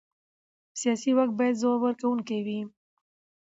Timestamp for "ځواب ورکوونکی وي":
1.61-2.59